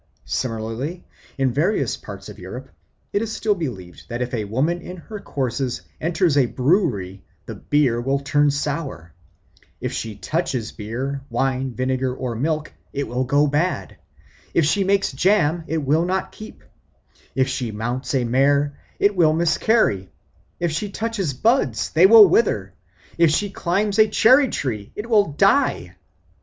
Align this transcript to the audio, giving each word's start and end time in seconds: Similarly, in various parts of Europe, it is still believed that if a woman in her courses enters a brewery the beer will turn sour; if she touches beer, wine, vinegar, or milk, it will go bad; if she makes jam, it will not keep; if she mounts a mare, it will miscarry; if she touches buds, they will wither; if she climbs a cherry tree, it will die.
Similarly, 0.25 1.05
in 1.37 1.53
various 1.53 1.95
parts 1.95 2.27
of 2.27 2.39
Europe, 2.39 2.71
it 3.13 3.21
is 3.21 3.31
still 3.31 3.53
believed 3.53 4.09
that 4.09 4.23
if 4.23 4.33
a 4.33 4.45
woman 4.45 4.81
in 4.81 4.97
her 4.97 5.19
courses 5.19 5.83
enters 6.01 6.35
a 6.39 6.47
brewery 6.47 7.23
the 7.45 7.53
beer 7.53 8.01
will 8.01 8.17
turn 8.17 8.49
sour; 8.49 9.13
if 9.79 9.93
she 9.93 10.15
touches 10.15 10.71
beer, 10.71 11.21
wine, 11.29 11.75
vinegar, 11.75 12.15
or 12.15 12.33
milk, 12.35 12.73
it 12.91 13.07
will 13.07 13.25
go 13.25 13.45
bad; 13.45 13.97
if 14.55 14.65
she 14.65 14.83
makes 14.83 15.11
jam, 15.11 15.65
it 15.67 15.83
will 15.83 16.05
not 16.05 16.31
keep; 16.31 16.63
if 17.35 17.47
she 17.47 17.71
mounts 17.71 18.15
a 18.15 18.23
mare, 18.23 18.79
it 18.97 19.15
will 19.15 19.33
miscarry; 19.33 20.09
if 20.59 20.71
she 20.71 20.89
touches 20.89 21.35
buds, 21.35 21.91
they 21.91 22.07
will 22.07 22.27
wither; 22.27 22.73
if 23.19 23.29
she 23.29 23.51
climbs 23.51 23.99
a 23.99 24.07
cherry 24.09 24.49
tree, 24.49 24.91
it 24.95 25.07
will 25.07 25.31
die. 25.33 25.93